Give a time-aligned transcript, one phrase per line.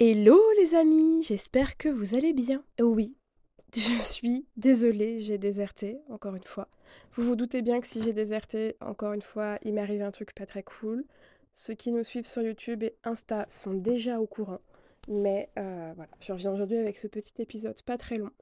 [0.00, 2.64] Hello les amis, j'espère que vous allez bien.
[2.80, 3.16] Oui,
[3.76, 6.66] je suis désolée, j'ai déserté, encore une fois.
[7.12, 10.34] Vous vous doutez bien que si j'ai déserté, encore une fois, il m'arrive un truc
[10.34, 11.04] pas très cool.
[11.52, 14.58] Ceux qui nous suivent sur YouTube et Insta sont déjà au courant.
[15.06, 18.32] Mais euh, voilà, je reviens aujourd'hui avec ce petit épisode pas très long.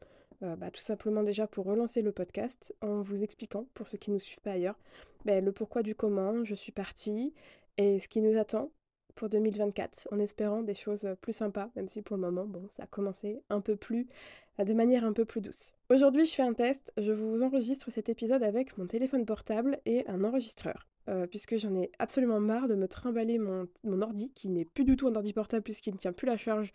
[0.42, 4.08] Euh, bah, tout simplement déjà pour relancer le podcast en vous expliquant, pour ceux qui
[4.08, 4.78] ne nous suivent pas ailleurs,
[5.26, 7.34] bah, le pourquoi du comment je suis partie
[7.76, 8.70] et ce qui nous attend
[9.14, 12.84] pour 2024, en espérant des choses plus sympas, même si pour le moment, bon, ça
[12.84, 15.74] a commencé un peu plus, euh, de manière un peu plus douce.
[15.88, 20.06] Aujourd'hui, je fais un test, je vous enregistre cet épisode avec mon téléphone portable et
[20.08, 20.88] un enregistreur.
[21.08, 24.84] Euh, puisque j'en ai absolument marre de me trimballer mon, mon ordi, qui n'est plus
[24.84, 26.72] du tout un ordi portable puisqu'il ne tient plus la charge.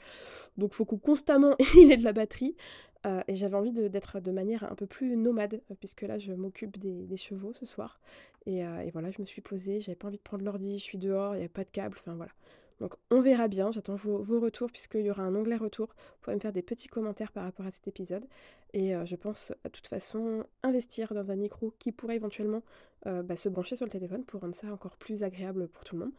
[0.58, 2.58] Donc faut que constamment il ait de la batterie.
[3.05, 6.77] Euh, et j'avais envie d'être de, manière un peu plus nomade, puisque là je m'occupe
[6.77, 8.02] des, chevaux ce soir.
[8.46, 10.98] Et, et, voilà, je me suis posée, j'avais pas envie de prendre l'ordi, je suis
[10.98, 12.32] dehors, il n'y a pas de câble, enfin voilà.
[12.80, 15.88] Donc on verra bien, j'attends vos, retours puisqu'il y aura un onglet retour.
[15.88, 18.26] Vous pouvez me faire des petits commentaires par rapport à cet épisode.
[18.74, 22.62] Et euh, je pense de toute façon investir dans un micro qui pourrait éventuellement
[23.07, 25.96] euh, bah, se brancher sur le téléphone pour rendre ça encore plus agréable pour tout
[25.96, 26.13] le monde.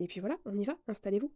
[0.00, 1.30] Et puis voilà, on y va, installez-vous.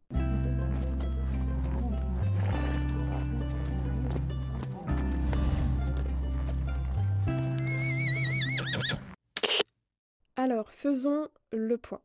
[10.37, 12.01] Alors, faisons le point.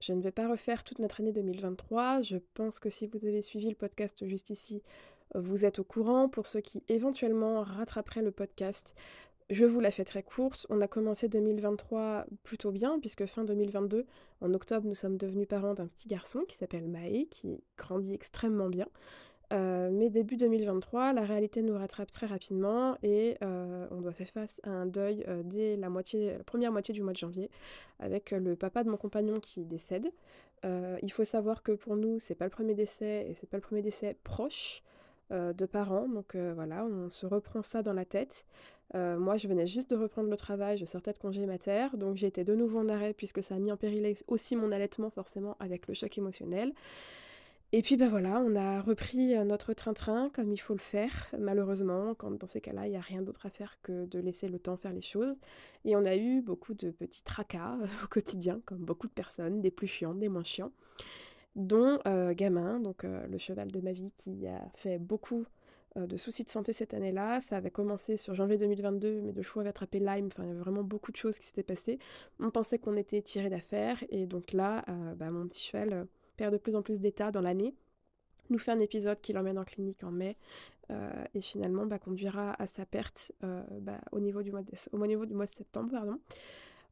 [0.00, 2.22] Je ne vais pas refaire toute notre année 2023.
[2.22, 4.82] Je pense que si vous avez suivi le podcast juste ici,
[5.34, 6.28] vous êtes au courant.
[6.28, 8.94] Pour ceux qui éventuellement rattraperaient le podcast,
[9.50, 10.66] je vous la fais très courte.
[10.70, 14.06] On a commencé 2023 plutôt bien, puisque fin 2022,
[14.40, 18.68] en octobre, nous sommes devenus parents d'un petit garçon qui s'appelle Maë, qui grandit extrêmement
[18.68, 18.86] bien.
[19.52, 24.28] Euh, mais début 2023, la réalité nous rattrape très rapidement et euh, on doit faire
[24.28, 25.88] face à un deuil euh, dès la,
[26.44, 27.50] première moitié du mois de janvier
[27.98, 30.10] avec le papa de mon compagnon qui décède.
[30.64, 33.62] il faut savoir que pour nous, c'est pas le premier décès et c'est pas le
[33.62, 34.82] premier décès proche
[35.30, 36.08] de parents.
[36.08, 38.46] Donc voilà, on se reprend ça dans la tête.
[38.94, 42.28] moi, je venais juste de reprendre le travail, je sortais de congé mater, donc j'ai
[42.28, 45.56] été de nouveau en arrêt puisque ça a mis en péril aussi mon allaitement forcément
[45.58, 46.72] avec le choc émotionnel.
[47.72, 51.28] Et puis ben voilà, on a repris euh, notre train-train comme il faut le faire,
[51.38, 54.48] malheureusement, quand dans ces cas-là, il n'y a rien d'autre à faire que de laisser
[54.48, 55.36] le temps faire les choses.
[55.84, 59.60] Et on a eu beaucoup de petits tracas euh, au quotidien, comme beaucoup de personnes,
[59.60, 60.72] des plus chiants, des moins chiants,
[61.56, 65.44] dont euh, Gamin, donc le cheval de ma vie qui a fait beaucoup
[65.96, 67.40] de soucis de santé cette année-là.
[67.40, 70.50] Ça avait commencé sur janvier 2022, mais de choix avait attrapé Lyme, enfin il y
[70.52, 71.98] avait vraiment beaucoup de choses qui s'étaient passées.
[72.40, 74.84] On pensait qu'on était tiré d'affaire, et donc là,
[75.16, 76.06] bah, mon petit cheval
[76.38, 77.74] perd de plus en plus d'état dans l'année,
[78.50, 80.36] nous fait un épisode qui l'emmène en clinique en mai
[80.90, 85.46] euh, et finalement bah, conduira à sa perte euh, bah, au, niveau du mois de,
[85.46, 85.94] septembre.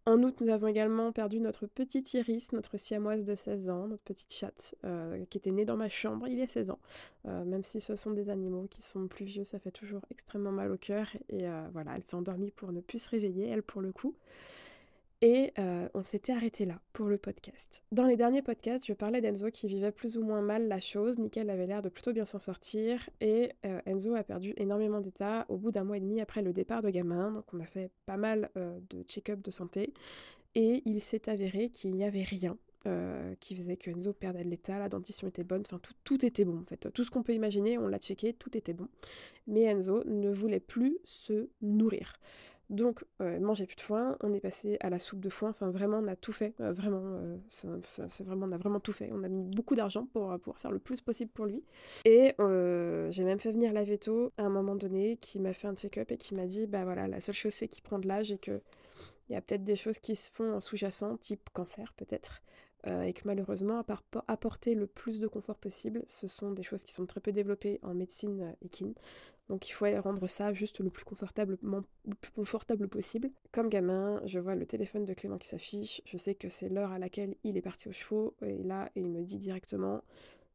[0.08, 4.04] En août, nous avons également perdu notre petite Iris, notre siamoise de 16 ans, notre
[4.04, 6.78] petite chatte, euh, qui était née dans ma chambre il y a 16 ans.
[7.24, 10.70] même si ce sont des animaux qui sont plus vieux, ça fait toujours extrêmement mal
[10.70, 11.08] au cœur.
[11.28, 14.14] Et voilà, elle s'est endormie pour ne plus se réveiller, elle pour le coup.
[15.22, 15.52] Et
[15.94, 17.82] on s'était arrêté là pour le podcast.
[17.90, 21.18] Dans les derniers podcasts, je parlais d'Enzo qui vivait plus ou moins mal la chose.
[21.18, 23.08] Nickel avait l'air de plutôt bien s'en sortir.
[23.20, 23.52] Et
[23.86, 26.90] Enzo a perdu énormément d'état au bout d'un mois et demi après le départ de
[26.90, 27.32] gamin.
[27.32, 29.94] Donc on a fait pas mal de check-up de santé.
[30.54, 32.58] Et il s'est avéré qu'il n'y avait rien
[33.40, 36.44] qui faisait que Enzo perdait de l'état, la dentition était bonne, enfin tout, tout, était
[36.44, 36.88] bon en fait.
[36.92, 38.86] Tout ce qu'on peut imaginer, on l'a checké, tout était bon.
[39.48, 42.14] Mais Enzo ne voulait plus se nourrir.
[42.68, 45.70] Donc, euh, manger plus de foin, on est passé à la soupe de foin, enfin
[45.70, 49.10] vraiment, on a tout fait, euh, vraiment, euh, c'est vraiment, on a vraiment tout fait.
[49.12, 51.62] On a mis beaucoup d'argent pour pouvoir faire le plus possible pour lui.
[52.04, 55.74] Et j'ai même fait venir la veto à un moment donné qui m'a fait un
[55.74, 58.32] check-up et qui m'a dit, bah voilà, la seule chose c'est qu'il prend de l'âge
[58.32, 58.60] et qu'il
[59.30, 62.42] y a peut-être des choses qui se font en sous-jacent, type cancer peut-être.
[62.86, 63.84] Et que malheureusement, à
[64.28, 67.80] apporter le plus de confort possible, ce sont des choses qui sont très peu développées
[67.82, 68.94] en médecine équine.
[69.48, 71.56] Donc il faut rendre ça juste le plus, confortable
[72.88, 73.30] possible.
[73.52, 76.90] Comme gamin, je vois le téléphone de Clément qui s'affiche, je sais que c'est l'heure
[76.90, 80.02] à laquelle il est parti aux chevaux, et là, il me dit directement,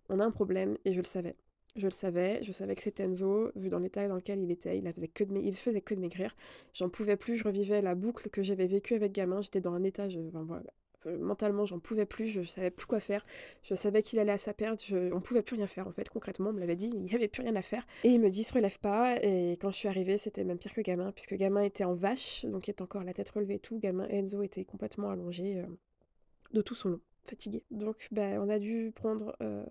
[0.10, 1.36] on a un problème, et je le savais.
[1.78, 4.78] Je le savais, je savais que c'était Enzo, vu dans l'état dans lequel il était,
[4.78, 6.36] il, faisait que de il faisait que de maigrir.
[6.74, 9.84] J'en pouvais plus, je revivais la boucle que j'avais vécue avec gamin, j'étais dans un
[9.84, 10.64] état, je, voilà,
[11.06, 13.26] mentalement, j'en pouvais plus, je savais plus quoi faire.
[13.64, 16.10] Je savais qu'il allait à sa perte, je, on pouvait plus rien faire en fait,
[16.10, 17.86] concrètement, on me l'avait dit, il n'y avait plus rien à faire.
[18.04, 19.18] Et il me dit, se relève pas.
[19.24, 22.46] Et quand je suis arrivée, c'était même pire que gamin, puisque gamin était en vache,
[22.46, 23.80] donc il était encore la tête relevée et tout.
[23.80, 25.66] Gamin Enzo était complètement allongé euh,
[26.54, 27.64] de tout son long, fatigué.
[27.72, 29.66] Donc ben, on a dû prendre euh,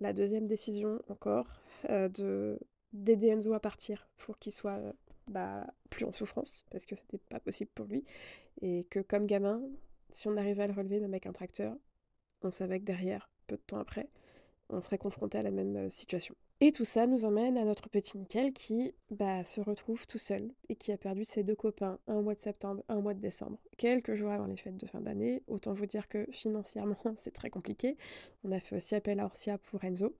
[0.00, 1.46] la deuxième décision encore
[1.90, 2.58] euh, de
[2.92, 4.78] d'aider Enzo à partir pour qu'il soit
[5.26, 8.04] bah, plus en souffrance, parce que c'était pas possible pour lui.
[8.60, 9.62] Et que comme gamin,
[10.14, 11.74] si on arrivait à le relever, même avec un tracteur,
[12.42, 14.08] on savait que derrière, peu de temps après,
[14.68, 16.34] on serait confronté à la même situation.
[16.64, 20.48] Et tout ça nous emmène à notre petit Nickel qui bah, se retrouve tout seul
[20.68, 23.58] et qui a perdu ses deux copains un mois de septembre, un mois de décembre,
[23.78, 25.42] quelques jours avant les fêtes de fin d'année.
[25.48, 27.96] Autant vous dire que financièrement c'est très compliqué.
[28.44, 30.14] On a fait aussi appel à Orsia pour Enzo.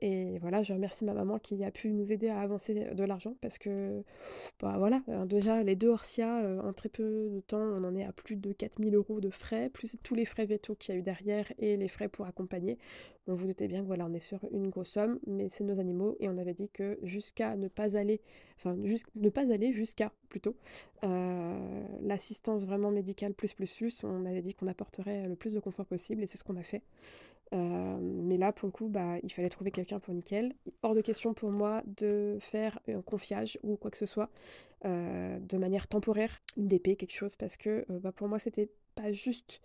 [0.00, 3.34] Et voilà, je remercie ma maman qui a pu nous aider à avancer de l'argent
[3.40, 4.04] parce que,
[4.60, 7.96] bah voilà, euh, déjà les deux Orsia, euh, en très peu de temps, on en
[7.96, 10.96] est à plus de 4000 euros de frais, plus tous les frais veto qu'il y
[10.96, 12.78] a eu derrière et les frais pour accompagner.
[13.26, 15.80] On vous doutez bien que voilà, on est sur une grosse somme, mais c'est nos
[15.80, 18.20] animaux et on avait dit que jusqu'à ne pas aller,
[18.56, 18.76] enfin,
[19.16, 20.54] ne pas aller jusqu'à plutôt,
[21.04, 25.60] euh, l'assistance vraiment médicale plus plus plus, on avait dit qu'on apporterait le plus de
[25.60, 26.82] confort possible et c'est ce qu'on a fait.
[27.52, 30.54] Euh, mais là, pour le coup, bah, il fallait trouver quelqu'un pour nickel.
[30.82, 34.30] Hors de question pour moi de faire un confiage ou quoi que ce soit
[34.84, 38.70] euh, de manière temporaire, une DP, quelque chose, parce que euh, bah, pour moi, c'était
[38.94, 39.60] pas juste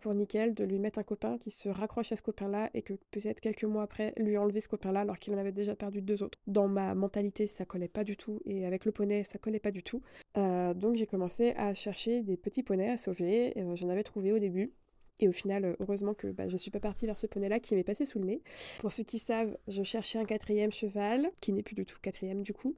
[0.00, 2.92] pour nickel de lui mettre un copain qui se raccroche à ce copain-là et que
[3.12, 6.24] peut-être quelques mois après lui enlever ce copain-là alors qu'il en avait déjà perdu deux
[6.24, 6.38] autres.
[6.48, 9.70] Dans ma mentalité, ça collait pas du tout et avec le poney, ça collait pas
[9.70, 10.02] du tout.
[10.34, 13.54] donc j'ai commencé à chercher des petits poneys à sauver.
[13.76, 14.72] J'en avais trouvé au début.
[15.20, 17.60] Et au final, euh, heureusement que bah, je ne suis pas partie vers ce poney-là
[17.60, 18.40] qui m'est passé sous le nez.
[18.80, 22.42] Pour ceux qui savent, je cherchais un quatrième cheval, qui n'est plus du tout quatrième
[22.42, 22.74] du coup.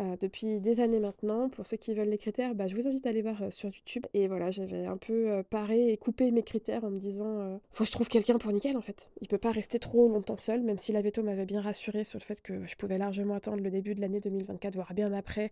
[0.00, 1.48] Euh, depuis des années maintenant.
[1.48, 3.68] Pour ceux qui veulent les critères, bah, je vous invite à aller voir euh, sur
[3.68, 4.06] YouTube.
[4.14, 7.88] Et voilà, j'avais un peu paré et coupé mes critères en me disant faut que
[7.88, 9.10] je trouve quelqu'un pour nickel en fait.
[9.20, 12.18] Il peut pas rester trop longtemps seul, même si la veto m'avait bien rassuré sur
[12.18, 15.50] le fait que je pouvais largement attendre le début de l'année 2024, voire bien après,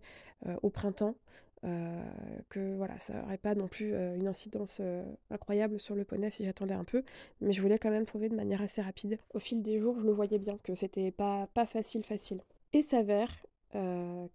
[0.61, 1.15] au printemps.
[1.63, 2.03] Euh,
[2.49, 6.29] que voilà, ça n'aurait pas non plus euh, une incidence euh, incroyable sur le poney
[6.29, 7.03] si j'attendais un peu,
[7.41, 9.17] mais je voulais quand même trouver de manière assez rapide.
[9.33, 12.41] Au fil des jours, je le voyais bien que c'était pas, pas facile, facile.
[12.73, 13.31] Et s'avère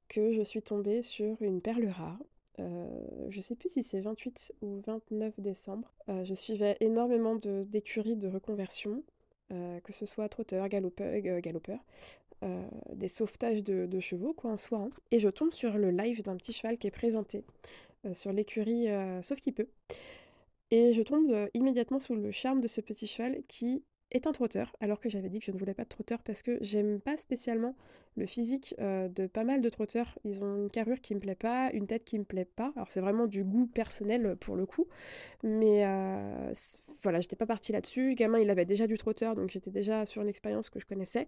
[0.08, 2.18] que je suis tombée sur une perle rare.
[2.58, 5.92] je sais plus si c'est 28 ou 29 décembre.
[6.22, 9.02] je suivais énormément d'écuries de, reconversion,
[9.48, 11.80] que ce soit trotteur, galopeur, galopeur
[12.42, 12.62] euh,
[12.94, 14.78] des sauvetages de, chevaux, quoi, en soi.
[14.78, 14.90] Hein.
[15.10, 17.44] Et je tombe sur le live d'un petit cheval qui est présenté
[18.04, 19.68] euh, sur l'écurie euh, Sauf qui peut.
[20.70, 24.74] Et je tombe immédiatement sous le charme de ce petit cheval qui est un trotteur,
[24.80, 27.16] alors que j'avais dit que je ne voulais pas de trotteur parce que j'aime pas
[27.16, 27.74] spécialement
[28.16, 30.18] le physique de pas mal de trotteurs.
[30.24, 32.72] Ils ont une carrure qui me plaît pas, une tête qui me plaît pas.
[32.76, 34.86] Alors c'est vraiment du goût personnel pour le coup,
[35.42, 35.84] mais
[37.02, 38.14] voilà, j'étais pas partie là-dessus.
[38.14, 41.26] Gamin, il avait déjà du trotteur, donc j'étais déjà sur une expérience que je connaissais.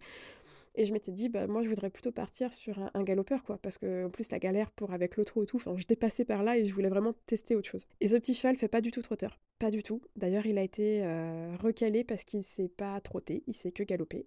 [0.77, 3.59] Et je m'étais dit, bah, moi, je voudrais plutôt partir sur un, galopeur, quoi.
[3.59, 6.43] Parce que, en plus, la galère pour avec l'autre et tout, enfin, j'étais passée par
[6.43, 7.87] là et je voulais vraiment tester autre chose.
[8.01, 9.39] Et ce petit cheval fait pas du tout trotteur.
[9.59, 10.03] Pas du tout.
[10.17, 14.27] D'ailleurs, il a été euh, recalé parce qu'il sait pas trotter, il sait que galoper.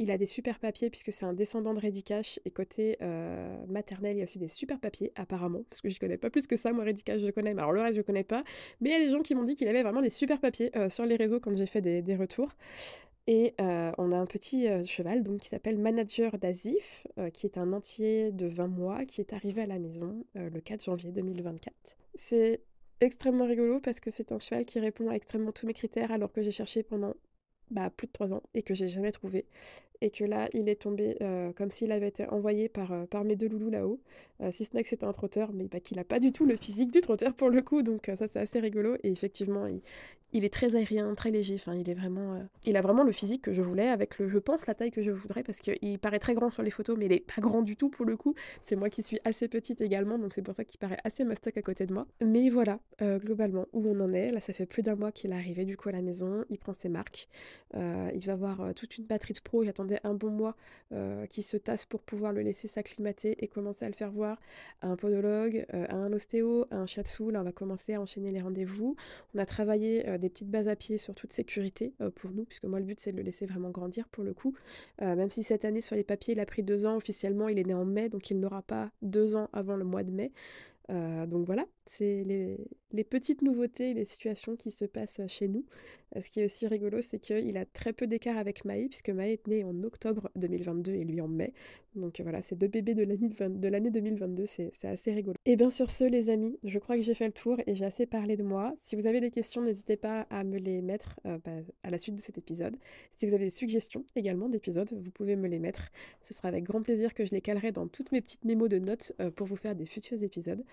[0.00, 4.16] Il a des super papiers puisque c'est un descendant de Redicache et côté euh, maternel,
[4.16, 6.56] il y a aussi des super papiers apparemment parce que je connais pas plus que
[6.56, 8.42] ça moi Redicache je connais mais alors le reste je connais pas
[8.80, 10.76] mais il y a des gens qui m'ont dit qu'il avait vraiment des super papiers
[10.76, 12.48] euh, sur les réseaux quand j'ai fait des, des retours
[13.26, 17.72] et on a un petit cheval donc, qui s'appelle Manager d'Azif, euh, qui est un
[17.72, 21.74] entier de 20 mois, qui est arrivé à la maison le 4 janvier 2024.
[22.14, 22.60] C'est
[23.00, 26.32] extrêmement rigolo parce que c'est un cheval qui répond à extrêmement tous mes critères alors
[26.32, 27.14] que j'ai cherché pendant
[27.70, 29.46] bah, plus de 3 ans et que j'ai jamais trouvé.
[30.00, 31.16] Et que là, il est tombé
[31.56, 34.00] comme s'il avait été envoyé par, par mes deux loulous là-haut.
[34.50, 36.56] si ce n'est que c'était un trotteur, mais bah, qu'il n'a pas du tout le
[36.56, 37.80] physique du trotteur pour le coup.
[37.80, 38.96] Donc ça, c'est assez rigolo.
[39.02, 39.80] Et effectivement, il,
[40.34, 41.54] il est très aérien, très léger.
[41.54, 44.28] Enfin, il est vraiment, euh, il a vraiment le physique que je voulais, avec le,
[44.28, 46.98] je pense, la taille que je voudrais, parce qu'il paraît très grand sur les photos,
[46.98, 48.34] mais il est pas grand du tout pour le coup.
[48.60, 51.56] C'est moi qui suis assez petite également, donc c'est pour ça qu'il paraît assez mastoc
[51.56, 52.08] à côté de moi.
[52.20, 54.32] Mais voilà, euh, globalement, où on en est.
[54.32, 56.44] Là, ça fait plus d'un mois qu'il est arrivé du coup à la maison.
[56.50, 57.28] Il prend ses marques.
[57.76, 59.62] Euh, il va avoir toute une batterie de pro.
[59.62, 60.56] Il attendait un bon mois
[61.28, 64.40] qui se tasse pour pouvoir le laisser s'acclimater et commencer à le faire voir
[64.80, 67.30] à un podologue, à un ostéo, à un shiatsu.
[67.30, 68.96] Là, on va commencer à enchaîner les rendez-vous.
[69.34, 72.64] On a travaillé des petites bases à pied sur toute sécurité euh, pour nous, puisque
[72.64, 74.54] moi le but c'est de le laisser vraiment grandir pour le coup.
[75.02, 77.58] Euh, même si cette année sur les papiers il a pris deux ans, officiellement il
[77.58, 80.32] est né en mai, donc il n'aura pas deux ans avant le mois de mai.
[80.90, 85.64] Euh, donc voilà, c'est les, petites nouveautés, les situations qui se passent chez nous.
[86.18, 89.32] Ce qui est aussi rigolo, c'est qu'il a très peu d'écart avec Maï, puisque Maï
[89.32, 91.52] est né en octobre 2022 et lui en mai.
[91.96, 95.36] Donc voilà, c'est deux bébés de l'année 2022, c'est assez rigolo.
[95.44, 97.84] Et bien sur ce, les amis, je crois que j'ai fait le tour et j'ai
[97.84, 98.74] assez parlé de moi.
[98.78, 101.98] Si vous avez des questions, n'hésitez pas à me les mettre euh, bah, à la
[101.98, 102.76] suite de cet épisode.
[103.14, 105.90] Si vous avez des suggestions également d'épisodes, vous pouvez me les mettre.
[106.20, 108.78] Ce sera avec grand plaisir que je les calerai dans toutes mes petites mémos de
[108.78, 110.64] notes pour vous faire des futurs épisodes.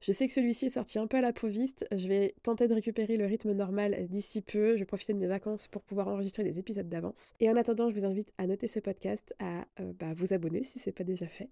[0.00, 1.86] Je sais que celui-ci est sorti un peu à la proviste.
[1.94, 4.74] Je vais tenter de récupérer le rythme normal d'ici peu.
[4.74, 7.34] Je vais profiter de mes vacances pour pouvoir enregistrer des épisodes d'avance.
[7.40, 10.64] Et en attendant, je vous invite à noter ce podcast, à euh, bah, vous abonner
[10.64, 11.48] si ce n'est pas déjà fait.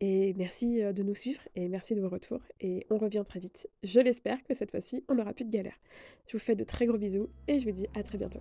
[0.00, 2.40] Et merci euh, de nous suivre et merci de vos retours.
[2.60, 3.68] Et on revient très vite.
[3.82, 5.78] Je l'espère que cette fois-ci, on n'aura plus de galère.
[6.26, 8.40] Je vous fais de très gros bisous et je vous dis à très bientôt.